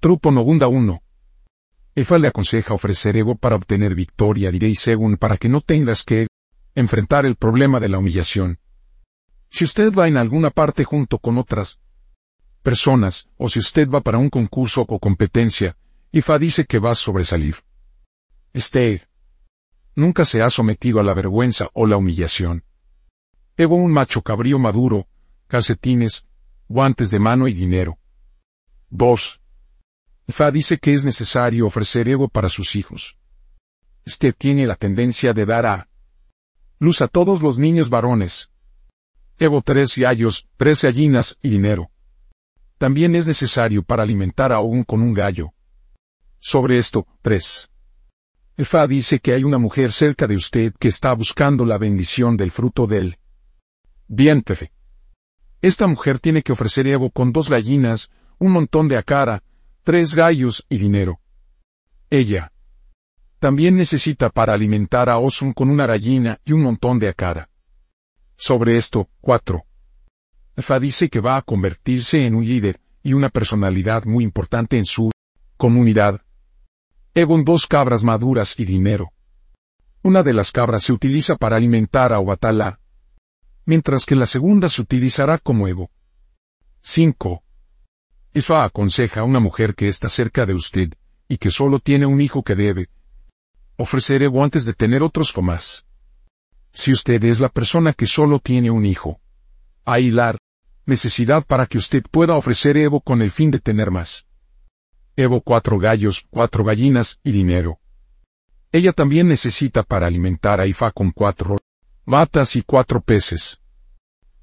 Trupo 0.00 0.30
Nogunda 0.30 0.68
1. 0.68 1.02
Efa 1.96 2.18
le 2.18 2.28
aconseja 2.28 2.72
ofrecer 2.72 3.16
ego 3.16 3.34
para 3.34 3.56
obtener 3.56 3.96
victoria, 3.96 4.52
diréis 4.52 4.78
según 4.78 5.16
para 5.16 5.36
que 5.36 5.48
no 5.48 5.60
tengas 5.60 6.04
que 6.04 6.28
enfrentar 6.76 7.26
el 7.26 7.34
problema 7.34 7.80
de 7.80 7.88
la 7.88 7.98
humillación. 7.98 8.60
Si 9.48 9.64
usted 9.64 9.92
va 9.92 10.06
en 10.06 10.16
alguna 10.16 10.50
parte 10.50 10.84
junto 10.84 11.18
con 11.18 11.36
otras 11.36 11.80
personas, 12.62 13.28
o 13.38 13.48
si 13.48 13.58
usted 13.58 13.88
va 13.88 14.00
para 14.00 14.18
un 14.18 14.30
concurso 14.30 14.82
o 14.86 15.00
competencia, 15.00 15.76
Ifa 16.12 16.38
dice 16.38 16.64
que 16.64 16.78
va 16.78 16.92
a 16.92 16.94
sobresalir. 16.94 17.56
Este 18.52 19.08
nunca 19.96 20.24
se 20.24 20.42
ha 20.42 20.50
sometido 20.50 21.00
a 21.00 21.02
la 21.02 21.12
vergüenza 21.12 21.70
o 21.72 21.88
la 21.88 21.96
humillación. 21.96 22.62
Ego 23.56 23.74
un 23.74 23.90
macho 23.90 24.22
cabrío 24.22 24.60
maduro, 24.60 25.08
calcetines, 25.48 26.24
guantes 26.68 27.10
de 27.10 27.18
mano 27.18 27.48
y 27.48 27.52
dinero. 27.52 27.98
2. 28.90 29.40
Fa 30.28 30.50
dice 30.50 30.78
que 30.78 30.92
es 30.92 31.04
necesario 31.04 31.66
ofrecer 31.66 32.08
ego 32.08 32.28
para 32.28 32.48
sus 32.48 32.76
hijos. 32.76 33.16
Este 34.04 34.32
tiene 34.32 34.66
la 34.66 34.76
tendencia 34.76 35.32
de 35.32 35.46
dar 35.46 35.66
a 35.66 35.88
luz 36.78 37.00
a 37.00 37.08
todos 37.08 37.42
los 37.42 37.58
niños 37.58 37.88
varones. 37.88 38.50
Evo 39.38 39.62
tres 39.62 39.96
gallos, 39.96 40.46
tres 40.56 40.82
gallinas 40.82 41.38
y 41.42 41.48
dinero. 41.48 41.90
También 42.76 43.16
es 43.16 43.26
necesario 43.26 43.82
para 43.82 44.02
alimentar 44.02 44.52
a 44.52 44.60
un 44.60 44.84
con 44.84 45.00
un 45.02 45.14
gallo. 45.14 45.52
Sobre 46.38 46.76
esto, 46.76 47.06
3. 47.22 47.68
Efa 48.56 48.86
dice 48.86 49.18
que 49.18 49.32
hay 49.32 49.44
una 49.44 49.58
mujer 49.58 49.92
cerca 49.92 50.26
de 50.26 50.36
usted 50.36 50.72
que 50.78 50.88
está 50.88 51.12
buscando 51.14 51.64
la 51.64 51.78
bendición 51.78 52.36
del 52.36 52.50
fruto 52.50 52.86
del 52.86 53.18
vientre. 54.06 54.72
Esta 55.60 55.86
mujer 55.86 56.20
tiene 56.20 56.42
que 56.42 56.52
ofrecer 56.52 56.86
Evo 56.86 57.10
con 57.10 57.32
dos 57.32 57.48
gallinas, 57.48 58.10
un 58.38 58.52
montón 58.52 58.88
de 58.88 58.96
acara, 58.96 59.42
tres 59.88 60.14
gallos 60.14 60.66
y 60.68 60.76
dinero. 60.76 61.18
Ella 62.10 62.52
también 63.38 63.74
necesita 63.74 64.28
para 64.28 64.52
alimentar 64.52 65.08
a 65.08 65.16
Osun 65.16 65.54
con 65.54 65.70
una 65.70 65.86
gallina 65.86 66.42
y 66.44 66.52
un 66.52 66.60
montón 66.60 66.98
de 66.98 67.08
acara. 67.08 67.48
Sobre 68.36 68.76
esto, 68.76 69.08
4. 69.22 69.64
Efa 70.56 70.78
dice 70.78 71.08
que 71.08 71.20
va 71.20 71.38
a 71.38 71.40
convertirse 71.40 72.26
en 72.26 72.34
un 72.34 72.44
líder 72.44 72.82
y 73.02 73.14
una 73.14 73.30
personalidad 73.30 74.04
muy 74.04 74.24
importante 74.24 74.76
en 74.76 74.84
su 74.84 75.10
comunidad. 75.56 76.20
Egon 77.14 77.42
dos 77.42 77.66
cabras 77.66 78.04
maduras 78.04 78.60
y 78.60 78.66
dinero. 78.66 79.12
Una 80.02 80.22
de 80.22 80.34
las 80.34 80.52
cabras 80.52 80.82
se 80.82 80.92
utiliza 80.92 81.36
para 81.36 81.56
alimentar 81.56 82.12
a 82.12 82.18
Obatala, 82.18 82.78
mientras 83.64 84.04
que 84.04 84.16
la 84.16 84.26
segunda 84.26 84.68
se 84.68 84.82
utilizará 84.82 85.38
como 85.38 85.66
Evo. 85.66 85.90
5. 86.82 87.42
Ifa 88.34 88.64
aconseja 88.64 89.20
a 89.20 89.24
una 89.24 89.40
mujer 89.40 89.74
que 89.74 89.88
está 89.88 90.08
cerca 90.08 90.46
de 90.46 90.54
usted, 90.54 90.92
y 91.28 91.38
que 91.38 91.50
solo 91.50 91.78
tiene 91.78 92.06
un 92.06 92.20
hijo 92.20 92.42
que 92.42 92.54
debe 92.54 92.88
ofrecer 93.76 94.22
Evo 94.22 94.42
antes 94.42 94.64
de 94.64 94.74
tener 94.74 95.02
otros 95.02 95.36
o 95.36 95.42
más. 95.42 95.86
Si 96.72 96.92
usted 96.92 97.22
es 97.24 97.40
la 97.40 97.48
persona 97.48 97.92
que 97.92 98.06
solo 98.06 98.40
tiene 98.40 98.70
un 98.70 98.84
hijo, 98.84 99.20
hay 99.84 100.10
la 100.10 100.36
necesidad 100.84 101.46
para 101.46 101.66
que 101.66 101.78
usted 101.78 102.02
pueda 102.10 102.34
ofrecer 102.34 102.76
Evo 102.76 103.00
con 103.00 103.22
el 103.22 103.30
fin 103.30 103.50
de 103.50 103.60
tener 103.60 103.90
más. 103.90 104.26
Evo 105.16 105.40
cuatro 105.40 105.78
gallos, 105.78 106.26
cuatro 106.30 106.64
gallinas 106.64 107.20
y 107.22 107.32
dinero. 107.32 107.78
Ella 108.72 108.92
también 108.92 109.28
necesita 109.28 109.82
para 109.82 110.06
alimentar 110.06 110.60
a 110.60 110.66
Ifa 110.66 110.90
con 110.90 111.10
cuatro 111.10 111.56
matas 112.04 112.56
y 112.56 112.62
cuatro 112.62 113.00
peces. 113.00 113.60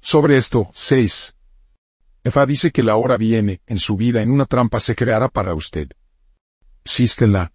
Sobre 0.00 0.36
esto, 0.36 0.70
6. 0.72 1.35
Efa 2.26 2.44
dice 2.44 2.72
que 2.72 2.82
la 2.82 2.96
hora 2.96 3.16
viene, 3.16 3.60
en 3.68 3.78
su 3.78 3.96
vida 3.96 4.20
en 4.20 4.32
una 4.32 4.46
trampa 4.46 4.80
se 4.80 4.96
creará 4.96 5.28
para 5.28 5.54
usted. 5.54 5.90
Existe 6.84 7.28
la 7.28 7.52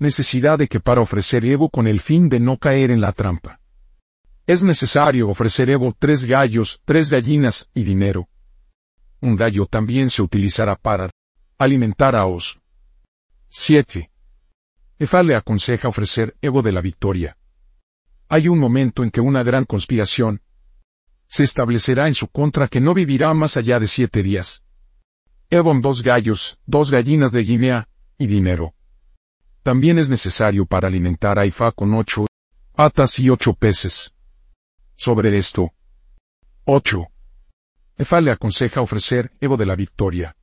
necesidad 0.00 0.58
de 0.58 0.66
que 0.66 0.80
para 0.80 1.00
ofrecer 1.00 1.44
Evo 1.44 1.70
con 1.70 1.86
el 1.86 2.00
fin 2.00 2.28
de 2.28 2.40
no 2.40 2.56
caer 2.56 2.90
en 2.90 3.00
la 3.00 3.12
trampa. 3.12 3.60
Es 4.44 4.64
necesario 4.64 5.28
ofrecer 5.28 5.70
Evo 5.70 5.94
tres 5.96 6.24
gallos, 6.24 6.82
tres 6.84 7.10
gallinas 7.10 7.70
y 7.74 7.84
dinero. 7.84 8.28
Un 9.20 9.36
gallo 9.36 9.66
también 9.66 10.10
se 10.10 10.20
utilizará 10.20 10.74
para 10.74 11.08
alimentar 11.56 12.16
a 12.16 12.26
Os. 12.26 12.60
7. 13.50 14.10
Efa 14.98 15.22
le 15.22 15.36
aconseja 15.36 15.86
ofrecer 15.86 16.36
ego 16.42 16.60
de 16.60 16.72
la 16.72 16.80
victoria. 16.80 17.38
Hay 18.28 18.48
un 18.48 18.58
momento 18.58 19.04
en 19.04 19.12
que 19.12 19.20
una 19.20 19.44
gran 19.44 19.64
conspiración 19.64 20.42
se 21.28 21.42
establecerá 21.42 22.06
en 22.06 22.14
su 22.14 22.28
contra 22.28 22.68
que 22.68 22.80
no 22.80 22.94
vivirá 22.94 23.34
más 23.34 23.56
allá 23.56 23.78
de 23.78 23.88
siete 23.88 24.22
días. 24.22 24.62
Evon 25.50 25.80
dos 25.80 26.02
gallos, 26.02 26.58
dos 26.66 26.90
gallinas 26.90 27.32
de 27.32 27.42
Guinea, 27.42 27.88
y 28.18 28.26
dinero. 28.26 28.74
También 29.62 29.98
es 29.98 30.08
necesario 30.08 30.66
para 30.66 30.88
alimentar 30.88 31.38
a 31.38 31.46
Ifa 31.46 31.72
con 31.72 31.94
ocho 31.94 32.26
patas 32.72 33.18
y 33.18 33.30
ocho 33.30 33.54
peces. 33.54 34.14
Sobre 34.96 35.36
esto. 35.36 35.72
8. 36.64 37.06
Efa 37.98 38.20
le 38.20 38.32
aconseja 38.32 38.80
ofrecer 38.80 39.32
ego 39.40 39.56
de 39.56 39.66
la 39.66 39.76
victoria. 39.76 40.36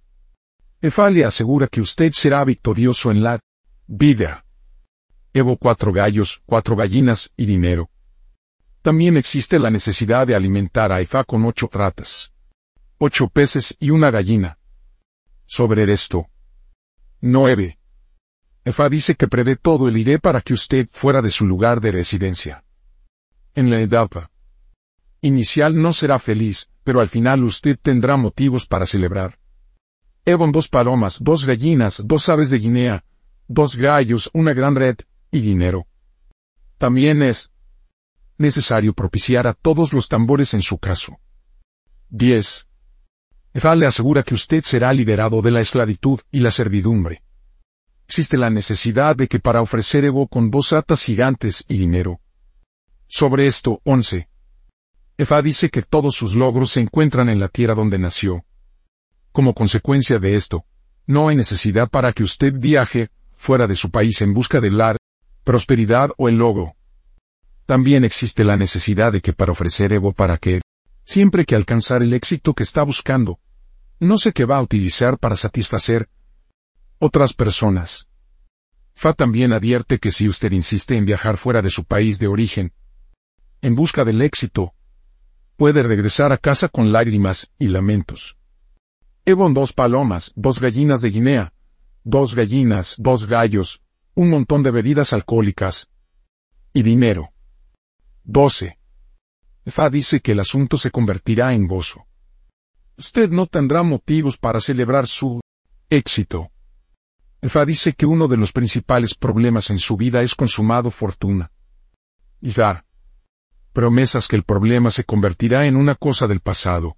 Efa 0.81 1.09
le 1.09 1.25
asegura 1.25 1.67
que 1.67 1.81
usted 1.81 2.11
será 2.13 2.43
victorioso 2.43 3.11
en 3.11 3.23
la 3.23 3.39
vida. 3.87 4.45
Evo 5.33 5.57
cuatro 5.57 5.91
gallos, 5.91 6.41
cuatro 6.45 6.75
gallinas 6.75 7.31
y 7.37 7.45
dinero. 7.45 7.89
También 8.83 9.15
existe 9.15 9.59
la 9.59 9.71
necesidad 9.71 10.27
de 10.27 10.35
alimentar 10.35 10.91
a 10.91 10.99
Efa 10.99 11.23
con 11.23 11.45
ocho 11.45 11.69
ratas, 11.71 12.33
ocho 12.97 13.29
peces 13.29 13.77
y 13.79 13.91
una 13.91 14.11
gallina. 14.11 14.59
Sobre 15.45 15.89
esto. 15.93 16.27
9. 17.21 17.79
Efa 18.65 18.89
dice 18.89 19.15
que 19.15 19.29
prevé 19.29 19.55
todo 19.55 19.87
el 19.87 19.95
iré 19.95 20.19
para 20.19 20.41
que 20.41 20.53
usted 20.53 20.89
fuera 20.91 21.21
de 21.21 21.29
su 21.31 21.45
lugar 21.45 21.79
de 21.79 21.93
residencia. 21.93 22.65
En 23.55 23.69
la 23.69 23.79
etapa 23.79 24.29
inicial 25.21 25.81
no 25.81 25.93
será 25.93 26.19
feliz, 26.19 26.69
pero 26.83 26.99
al 26.99 27.07
final 27.07 27.45
usted 27.45 27.79
tendrá 27.81 28.17
motivos 28.17 28.65
para 28.67 28.85
celebrar. 28.85 29.39
Evon 30.25 30.51
dos 30.51 30.67
palomas, 30.67 31.19
dos 31.21 31.45
gallinas, 31.45 32.03
dos 32.05 32.27
aves 32.27 32.49
de 32.49 32.59
Guinea, 32.59 33.05
dos 33.47 33.77
gallos, 33.77 34.29
una 34.33 34.53
gran 34.53 34.75
red, 34.75 34.97
y 35.31 35.39
dinero. 35.39 35.87
También 36.77 37.23
es 37.23 37.52
necesario 38.43 38.93
propiciar 38.93 39.47
a 39.47 39.53
todos 39.53 39.91
los 39.91 40.07
tambores 40.07 40.53
en 40.53 40.61
su 40.61 40.77
caso. 40.77 41.17
10. 42.09 42.67
Efa 43.55 43.75
le 43.75 43.87
asegura 43.87 44.21
que 44.21 44.35
usted 44.35 44.61
será 44.63 44.93
liberado 44.93 45.41
de 45.41 45.49
la 45.49 45.61
esclavitud 45.61 46.19
y 46.31 46.41
la 46.41 46.51
servidumbre. 46.51 47.23
Existe 48.07 48.37
la 48.37 48.51
necesidad 48.51 49.15
de 49.15 49.27
que 49.27 49.39
para 49.39 49.61
ofrecer 49.61 50.05
Evo 50.05 50.27
con 50.27 50.51
dos 50.51 50.73
atas 50.73 51.01
gigantes 51.01 51.63
y 51.67 51.77
dinero. 51.77 52.19
Sobre 53.07 53.47
esto, 53.47 53.79
11. 53.83 54.27
Efa 55.17 55.41
dice 55.41 55.69
que 55.69 55.81
todos 55.81 56.15
sus 56.15 56.35
logros 56.35 56.71
se 56.71 56.81
encuentran 56.81 57.29
en 57.29 57.39
la 57.39 57.47
tierra 57.47 57.75
donde 57.75 57.97
nació. 57.97 58.43
Como 59.31 59.53
consecuencia 59.53 60.19
de 60.19 60.35
esto, 60.35 60.65
no 61.07 61.29
hay 61.29 61.35
necesidad 61.35 61.89
para 61.89 62.13
que 62.13 62.23
usted 62.23 62.53
viaje 62.53 63.09
fuera 63.31 63.67
de 63.67 63.75
su 63.75 63.89
país 63.89 64.21
en 64.21 64.33
busca 64.33 64.59
de 64.59 64.71
la 64.71 64.97
prosperidad 65.43 66.11
o 66.17 66.29
el 66.29 66.37
logro. 66.37 66.75
También 67.65 68.03
existe 68.03 68.43
la 68.43 68.57
necesidad 68.57 69.11
de 69.11 69.21
que 69.21 69.33
para 69.33 69.51
ofrecer 69.51 69.93
Evo 69.93 70.13
para 70.13 70.37
que, 70.37 70.61
siempre 71.05 71.45
que 71.45 71.55
alcanzar 71.55 72.03
el 72.03 72.13
éxito 72.13 72.53
que 72.53 72.63
está 72.63 72.83
buscando, 72.83 73.39
no 73.99 74.17
sé 74.17 74.33
qué 74.33 74.45
va 74.45 74.57
a 74.57 74.61
utilizar 74.61 75.17
para 75.17 75.35
satisfacer 75.35 76.09
otras 76.99 77.33
personas. 77.33 78.07
Fa 78.95 79.13
también 79.13 79.53
advierte 79.53 79.97
que 79.99 80.11
si 80.11 80.27
usted 80.27 80.51
insiste 80.51 80.95
en 80.95 81.05
viajar 81.05 81.37
fuera 81.37 81.61
de 81.61 81.69
su 81.69 81.85
país 81.85 82.19
de 82.19 82.27
origen, 82.27 82.73
en 83.61 83.75
busca 83.75 84.03
del 84.03 84.21
éxito, 84.21 84.73
puede 85.55 85.83
regresar 85.83 86.31
a 86.31 86.37
casa 86.37 86.67
con 86.67 86.91
lágrimas 86.91 87.49
y 87.57 87.67
lamentos. 87.67 88.37
Evon 89.25 89.53
dos 89.53 89.71
palomas, 89.71 90.33
dos 90.35 90.59
gallinas 90.59 91.01
de 91.01 91.09
Guinea, 91.09 91.53
dos 92.03 92.35
gallinas, 92.35 92.95
dos 92.97 93.25
gallos, 93.25 93.81
un 94.15 94.29
montón 94.29 94.63
de 94.63 94.71
bebidas 94.71 95.13
alcohólicas. 95.13 95.89
Y 96.73 96.83
dinero. 96.83 97.31
12. 98.23 98.77
Fa 99.65 99.89
dice 99.89 100.19
que 100.21 100.33
el 100.33 100.39
asunto 100.39 100.77
se 100.77 100.91
convertirá 100.91 101.53
en 101.53 101.67
gozo. 101.67 102.05
Usted 102.97 103.29
no 103.29 103.47
tendrá 103.47 103.83
motivos 103.83 104.37
para 104.37 104.59
celebrar 104.59 105.07
su 105.07 105.41
éxito. 105.89 106.51
Fa 107.41 107.65
dice 107.65 107.93
que 107.93 108.05
uno 108.05 108.27
de 108.27 108.37
los 108.37 108.51
principales 108.51 109.15
problemas 109.15 109.69
en 109.69 109.77
su 109.77 109.97
vida 109.97 110.21
es 110.21 110.35
consumado 110.35 110.91
fortuna. 110.91 111.51
Y 112.41 112.53
promesas 113.73 114.27
que 114.27 114.35
el 114.35 114.43
problema 114.43 114.91
se 114.91 115.03
convertirá 115.03 115.65
en 115.65 115.75
una 115.75 115.95
cosa 115.95 116.27
del 116.27 116.39
pasado. 116.39 116.95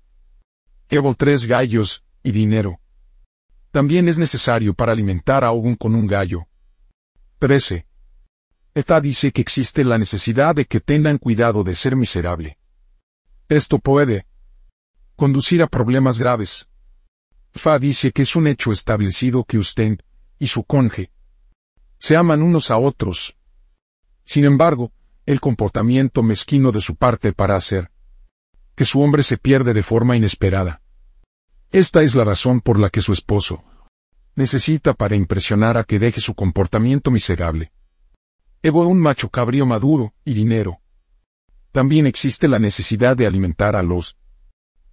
Evo 0.89 1.15
tres 1.15 1.45
gallos, 1.45 2.03
y 2.21 2.31
dinero. 2.31 2.79
También 3.71 4.07
es 4.07 4.17
necesario 4.17 4.73
para 4.73 4.91
alimentar 4.91 5.43
a 5.43 5.51
un 5.51 5.75
con 5.75 5.95
un 5.95 6.07
gallo. 6.07 6.47
13. 7.39 7.85
Eta 8.75 8.99
dice 8.99 9.31
que 9.31 9.39
existe 9.39 9.85
la 9.85 9.97
necesidad 9.97 10.53
de 10.53 10.65
que 10.65 10.81
tengan 10.81 11.17
cuidado 11.17 11.63
de 11.63 11.75
ser 11.75 11.95
miserable. 11.95 12.57
Esto 13.47 13.79
puede 13.79 14.27
conducir 15.15 15.63
a 15.63 15.67
problemas 15.67 16.19
graves. 16.19 16.67
Fa 17.53 17.79
dice 17.79 18.11
que 18.11 18.23
es 18.23 18.35
un 18.35 18.47
hecho 18.47 18.73
establecido 18.73 19.45
que 19.45 19.57
usted 19.57 19.99
y 20.39 20.47
su 20.47 20.65
conje 20.65 21.09
se 21.97 22.17
aman 22.17 22.41
unos 22.41 22.69
a 22.69 22.77
otros. 22.77 23.37
Sin 24.25 24.43
embargo, 24.43 24.91
el 25.25 25.39
comportamiento 25.39 26.21
mezquino 26.21 26.73
de 26.73 26.81
su 26.81 26.97
parte 26.97 27.31
para 27.31 27.55
hacer 27.55 27.89
que 28.75 28.83
su 28.83 28.99
hombre 28.99 29.23
se 29.23 29.37
pierde 29.37 29.73
de 29.73 29.83
forma 29.83 30.17
inesperada. 30.17 30.81
Esta 31.71 32.03
es 32.03 32.13
la 32.13 32.25
razón 32.25 32.59
por 32.59 32.77
la 32.77 32.89
que 32.89 33.01
su 33.01 33.13
esposo 33.13 33.63
necesita 34.35 34.93
para 34.93 35.15
impresionar 35.15 35.77
a 35.77 35.85
que 35.85 35.97
deje 35.97 36.19
su 36.19 36.35
comportamiento 36.35 37.09
miserable. 37.09 37.71
Evo 38.65 38.87
un 38.87 38.99
macho 38.99 39.29
cabrío 39.29 39.67
maduro 39.67 40.15
y 40.23 40.33
dinero. 40.33 40.79
También 41.71 42.07
existe 42.07 42.47
la 42.47 42.57
necesidad 42.57 43.15
de 43.15 43.27
alimentar 43.27 43.75
a 43.75 43.83
los 43.83 44.17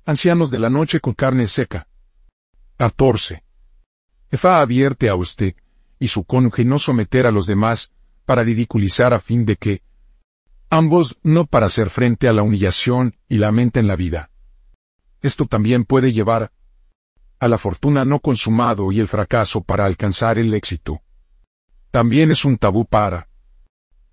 ancianos 0.04 0.50
de 0.50 0.58
la 0.58 0.68
noche 0.68 1.00
con 1.00 1.14
carne 1.14 1.46
seca. 1.46 1.88
14. 2.76 3.42
Efa 4.30 4.60
advierte 4.60 5.08
a 5.08 5.14
usted 5.14 5.54
y 5.98 6.08
su 6.08 6.24
cónyuge 6.24 6.66
no 6.66 6.78
someter 6.78 7.24
a 7.24 7.30
los 7.30 7.46
demás 7.46 7.92
para 8.26 8.42
ridiculizar 8.42 9.14
a 9.14 9.20
fin 9.20 9.46
de 9.46 9.56
que 9.56 9.82
ambos 10.68 11.18
no 11.22 11.46
para 11.46 11.64
hacer 11.64 11.88
frente 11.88 12.28
a 12.28 12.34
la 12.34 12.42
humillación 12.42 13.16
y 13.26 13.38
la 13.38 13.52
mente 13.52 13.80
en 13.80 13.86
la 13.86 13.96
vida. 13.96 14.30
Esto 15.22 15.46
también 15.46 15.86
puede 15.86 16.12
llevar 16.12 16.52
a 17.40 17.48
la 17.48 17.56
fortuna 17.56 18.04
no 18.04 18.20
consumado 18.20 18.92
y 18.92 19.00
el 19.00 19.08
fracaso 19.08 19.62
para 19.62 19.86
alcanzar 19.86 20.38
el 20.38 20.52
éxito. 20.52 21.00
También 21.90 22.30
es 22.30 22.44
un 22.44 22.58
tabú 22.58 22.84
para 22.84 23.31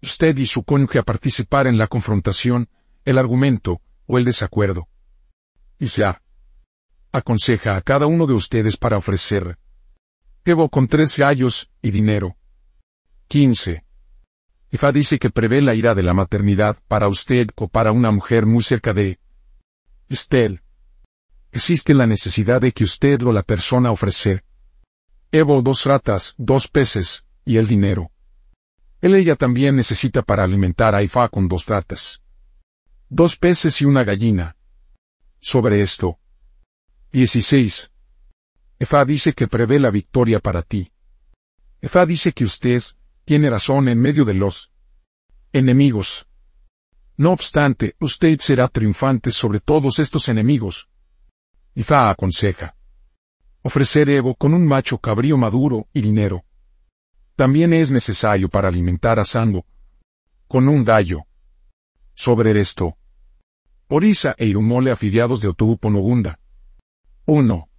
usted 0.01 0.37
y 0.37 0.45
su 0.45 0.63
cónyuge 0.63 0.99
a 0.99 1.03
participar 1.03 1.67
en 1.67 1.77
la 1.77 1.87
confrontación, 1.87 2.69
el 3.05 3.17
argumento 3.17 3.81
o 4.05 4.17
el 4.17 4.25
desacuerdo. 4.25 4.87
Y 5.79 5.87
se 5.87 6.03
aconseja 7.11 7.75
a 7.75 7.81
cada 7.81 8.05
uno 8.05 8.27
de 8.27 8.33
ustedes 8.33 8.77
para 8.77 8.97
ofrecer 8.97 9.57
Evo 10.45 10.69
con 10.69 10.87
tres 10.87 11.17
gallos 11.17 11.69
y 11.81 11.91
dinero. 11.91 12.35
15. 13.27 13.83
Ifa 14.71 14.91
dice 14.91 15.19
que 15.19 15.29
prevé 15.29 15.61
la 15.61 15.75
ira 15.75 15.93
de 15.93 16.01
la 16.01 16.13
maternidad 16.13 16.77
para 16.87 17.07
usted 17.07 17.47
o 17.55 17.67
para 17.67 17.91
una 17.91 18.11
mujer 18.11 18.45
muy 18.45 18.63
cerca 18.63 18.93
de 18.93 19.19
usted. 20.09 20.59
Existe 21.51 21.93
la 21.93 22.07
necesidad 22.07 22.61
de 22.61 22.71
que 22.71 22.83
usted 22.83 23.21
o 23.23 23.31
la 23.31 23.43
persona 23.43 23.91
ofrecer 23.91 24.43
Evo 25.31 25.61
dos 25.61 25.85
ratas, 25.85 26.33
dos 26.37 26.67
peces, 26.67 27.23
y 27.45 27.57
el 27.57 27.67
dinero. 27.67 28.11
Él 29.01 29.15
ella 29.15 29.35
también 29.35 29.75
necesita 29.75 30.21
para 30.21 30.43
alimentar 30.43 30.93
a 30.93 31.01
Ifa 31.01 31.29
con 31.29 31.47
dos 31.47 31.65
ratas. 31.65 32.21
Dos 33.07 33.37
peces 33.37 33.81
y 33.81 33.85
una 33.85 34.03
gallina. 34.03 34.57
Sobre 35.39 35.81
esto. 35.81 36.19
16. 37.13 37.91
Efa 38.77 39.05
dice 39.05 39.33
que 39.33 39.47
prevé 39.47 39.79
la 39.79 39.89
victoria 39.89 40.39
para 40.39 40.61
ti. 40.63 40.91
Efa 41.81 42.05
dice 42.05 42.33
que 42.33 42.43
usted 42.43 42.83
tiene 43.23 43.49
razón 43.49 43.87
en 43.87 43.99
medio 43.99 44.25
de 44.25 44.33
los 44.33 44.71
enemigos. 45.53 46.27
No 47.15 47.31
obstante, 47.31 47.95
usted 47.99 48.39
será 48.39 48.67
triunfante 48.67 49.31
sobre 49.31 49.59
todos 49.59 49.99
estos 49.99 50.27
enemigos. 50.27 50.89
Ifa 51.73 52.09
aconseja. 52.09 52.75
Ofrecer 53.61 54.09
Evo 54.09 54.35
con 54.35 54.53
un 54.53 54.65
macho 54.65 54.97
cabrío 54.97 55.37
maduro 55.37 55.87
y 55.93 56.01
dinero. 56.01 56.43
También 57.39 57.71
es 57.71 57.89
necesario 57.89 58.49
para 58.49 58.67
alimentar 58.67 59.17
a 59.17 59.23
Sango. 59.23 59.65
Con 60.49 60.67
un 60.67 60.83
gallo. 60.83 61.21
Sobre 62.13 62.59
esto. 62.59 62.97
Orisa 63.87 64.35
e 64.37 64.45
Irumole 64.45 64.91
afiliados 64.91 65.39
de 65.39 65.47
Otubu 65.47 65.79
1. 67.25 67.69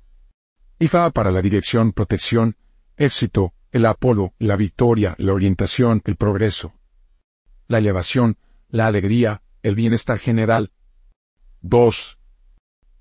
IFA 0.79 1.11
para 1.11 1.31
la 1.31 1.43
dirección, 1.43 1.93
protección, 1.93 2.57
éxito, 2.97 3.53
el 3.71 3.85
Apolo, 3.85 4.33
la 4.39 4.57
victoria, 4.57 5.15
la 5.19 5.35
orientación, 5.35 6.01
el 6.07 6.17
progreso. 6.17 6.73
La 7.69 7.77
elevación, 7.77 8.39
la 8.71 8.87
alegría, 8.87 9.43
el 9.63 9.75
bienestar 9.75 10.19
general. 10.19 10.73
2. 11.61 12.19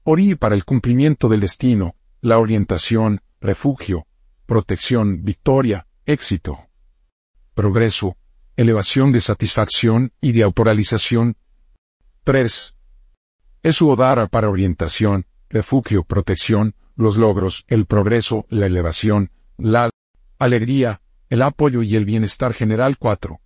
Ori 0.03 0.35
para 0.35 0.55
el 0.55 0.65
cumplimiento 0.65 1.29
del 1.29 1.39
destino, 1.39 1.95
la 2.19 2.37
orientación, 2.37 3.21
refugio, 3.39 4.07
protección, 4.45 5.23
victoria, 5.23 5.85
éxito. 6.05 6.67
Progreso, 7.53 8.17
elevación 8.55 9.11
de 9.11 9.21
satisfacción 9.21 10.11
y 10.21 10.31
de 10.33 10.43
autoralización. 10.43 11.37
3. 12.23 12.75
Es 13.63 13.81
Odara 13.81 14.27
para 14.27 14.49
orientación, 14.49 15.25
refugio, 15.49 16.03
protección, 16.03 16.75
los 16.95 17.17
logros, 17.17 17.65
el 17.67 17.85
progreso, 17.85 18.45
la 18.49 18.65
elevación, 18.65 19.31
la 19.57 19.89
alegría, 20.37 21.01
el 21.29 21.41
apoyo 21.41 21.81
y 21.83 21.95
el 21.95 22.05
bienestar 22.05 22.53
general 22.53 22.97
4. 22.97 23.39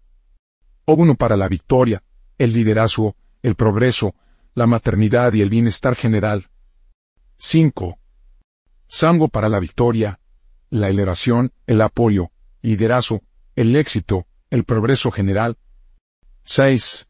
O 0.85 0.93
uno 0.93 1.15
para 1.15 1.37
la 1.37 1.47
victoria, 1.47 2.03
el 2.37 2.53
liderazgo, 2.53 3.15
el 3.41 3.55
progreso, 3.55 4.15
la 4.55 4.67
maternidad 4.67 5.33
y 5.33 5.41
el 5.41 5.49
bienestar 5.49 5.95
general. 5.95 6.49
5. 7.37 7.99
Sango 8.87 9.27
para 9.27 9.49
la 9.49 9.59
victoria, 9.59 10.19
la 10.69 10.89
elevación, 10.89 11.51
el 11.67 11.81
apoyo, 11.81 12.31
liderazgo, 12.63 13.21
el 13.55 13.75
éxito, 13.75 14.25
el 14.49 14.63
progreso 14.63 15.11
general. 15.11 15.57
6. 16.43 17.07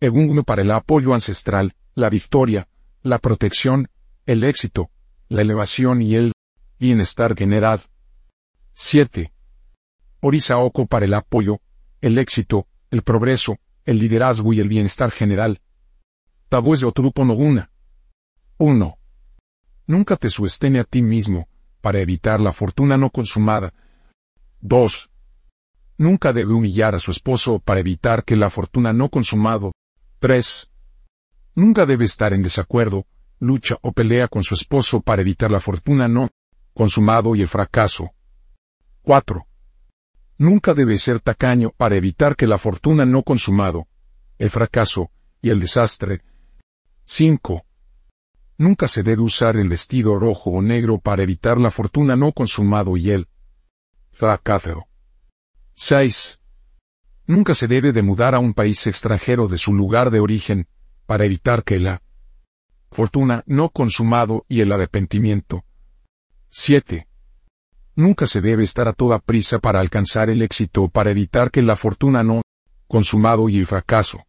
Egunguno 0.00 0.44
para 0.44 0.62
el 0.62 0.70
apoyo 0.70 1.14
ancestral, 1.14 1.74
la 1.94 2.08
victoria, 2.10 2.68
la 3.02 3.18
protección, 3.18 3.88
el 4.26 4.44
éxito, 4.44 4.90
la 5.28 5.42
elevación 5.42 6.02
y 6.02 6.14
el 6.14 6.32
bienestar 6.78 7.34
general. 7.34 7.80
7. 8.74 9.32
Orisaoko 10.20 10.86
para 10.86 11.06
el 11.06 11.14
apoyo, 11.14 11.60
el 12.00 12.18
éxito, 12.18 12.68
el 12.90 13.02
progreso, 13.02 13.58
el 13.84 13.98
liderazgo 13.98 14.52
y 14.52 14.60
el 14.60 14.68
bienestar 14.68 15.10
general. 15.10 15.60
Tabúes 16.48 16.80
de 16.80 16.86
Otrupo 16.86 17.24
Noguna. 17.24 17.70
1. 18.58 18.98
Nunca 19.86 20.16
te 20.16 20.28
suestene 20.28 20.80
a 20.80 20.84
ti 20.84 21.02
mismo, 21.02 21.48
para 21.80 22.00
evitar 22.00 22.40
la 22.40 22.52
fortuna 22.52 22.96
no 22.96 23.10
consumada. 23.10 23.72
2. 24.60 25.10
Nunca 25.98 26.32
debe 26.32 26.52
humillar 26.52 26.94
a 26.94 27.00
su 27.00 27.10
esposo 27.10 27.58
para 27.58 27.80
evitar 27.80 28.24
que 28.24 28.36
la 28.36 28.50
fortuna 28.50 28.92
no 28.92 29.08
consumado. 29.08 29.72
3. 30.20 30.70
Nunca 31.54 31.86
debe 31.86 32.04
estar 32.04 32.32
en 32.32 32.42
desacuerdo, 32.42 33.06
lucha 33.40 33.76
o 33.82 33.92
pelea 33.92 34.28
con 34.28 34.42
su 34.42 34.54
esposo 34.54 35.00
para 35.00 35.22
evitar 35.22 35.50
la 35.50 35.60
fortuna 35.60 36.08
no 36.08 36.30
consumado 36.74 37.34
y 37.34 37.42
el 37.42 37.48
fracaso. 37.48 38.12
4. 39.02 39.46
Nunca 40.38 40.74
debe 40.74 40.98
ser 40.98 41.18
tacaño 41.18 41.72
para 41.76 41.96
evitar 41.96 42.36
que 42.36 42.46
la 42.46 42.58
fortuna 42.58 43.04
no 43.04 43.24
consumado, 43.24 43.88
el 44.38 44.50
fracaso 44.50 45.10
y 45.42 45.50
el 45.50 45.58
desastre. 45.58 46.22
5. 47.04 47.64
Nunca 48.58 48.86
se 48.86 49.02
debe 49.02 49.22
usar 49.22 49.56
el 49.56 49.68
vestido 49.68 50.18
rojo 50.18 50.50
o 50.50 50.62
negro 50.62 50.98
para 50.98 51.22
evitar 51.22 51.58
la 51.58 51.70
fortuna 51.70 52.14
no 52.14 52.32
consumado 52.32 52.96
y 52.96 53.10
el 53.10 53.28
fracaso. 54.18 54.88
6. 55.74 56.40
Nunca 57.28 57.54
se 57.54 57.68
debe 57.68 57.92
de 57.92 58.02
mudar 58.02 58.34
a 58.34 58.40
un 58.40 58.52
país 58.52 58.84
extranjero 58.88 59.46
de 59.46 59.58
su 59.58 59.72
lugar 59.72 60.10
de 60.10 60.18
origen, 60.18 60.66
para 61.06 61.24
evitar 61.24 61.62
que 61.62 61.78
la 61.78 62.02
fortuna 62.90 63.44
no 63.46 63.68
consumado 63.68 64.44
y 64.48 64.60
el 64.60 64.72
arrepentimiento. 64.72 65.64
7. 66.50 67.06
Nunca 67.94 68.26
se 68.26 68.40
debe 68.40 68.64
estar 68.64 68.88
a 68.88 68.92
toda 68.92 69.20
prisa 69.20 69.60
para 69.60 69.78
alcanzar 69.78 70.30
el 70.30 70.42
éxito 70.42 70.88
para 70.88 71.12
evitar 71.12 71.52
que 71.52 71.62
la 71.62 71.76
fortuna 71.76 72.24
no 72.24 72.42
consumado 72.88 73.48
y 73.48 73.58
el 73.58 73.66
fracaso. 73.66 74.26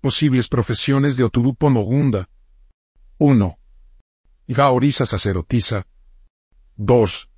Posibles 0.00 0.48
profesiones 0.48 1.16
de 1.16 1.22
Oturupo 1.22 1.70
Mogunda. 1.70 2.28
1. 3.18 3.56
Gaoriza 4.48 5.06
sacerdotisa. 5.06 5.86
2. 6.76 7.30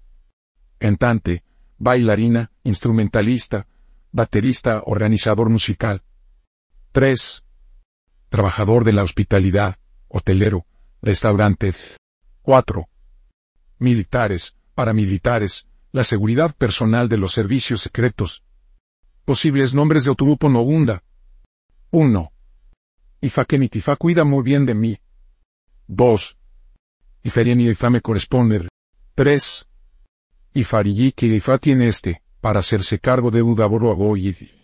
Cantante, 0.78 1.44
bailarina, 1.78 2.50
instrumentalista, 2.64 3.66
baterista, 4.12 4.82
organizador 4.84 5.48
musical. 5.48 6.02
3. 6.92 7.44
Trabajador 8.28 8.84
de 8.84 8.92
la 8.92 9.02
hospitalidad 9.02 9.78
hotelero, 10.08 10.66
restaurante. 11.02 11.72
4. 12.42 12.88
Militares, 13.78 14.56
paramilitares, 14.74 15.66
la 15.92 16.04
seguridad 16.04 16.54
personal 16.56 17.08
de 17.08 17.18
los 17.18 17.32
servicios 17.32 17.82
secretos. 17.82 18.42
Posibles 19.24 19.74
nombres 19.74 20.04
de 20.04 20.10
Oturupo 20.10 20.48
Nogunda. 20.48 21.02
1. 21.90 22.32
Ifakenikifa 23.20 23.96
cuida 23.96 24.24
muy 24.24 24.42
bien 24.42 24.64
de 24.66 24.74
mí. 24.74 24.98
2. 25.88 26.38
Iferien 27.24 27.60
y 27.60 27.68
Ifa 27.68 27.90
me 27.90 28.00
corresponde. 28.00 28.68
3. 29.14 29.67
Ifarigi 30.54 31.12
que 31.12 31.26
Ifa 31.26 31.58
tiene 31.58 31.88
este, 31.88 32.22
para 32.40 32.60
hacerse 32.60 32.98
cargo 32.98 33.30
de 33.30 33.42
Udaboro 33.42 33.90
Agoyi. 33.90 34.57